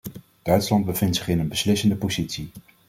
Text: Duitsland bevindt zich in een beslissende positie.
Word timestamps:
Duitsland 0.41 0.85
bevindt 0.85 1.15
zich 1.15 1.27
in 1.27 1.39
een 1.39 1.47
beslissende 1.47 1.95
positie. 1.95 2.49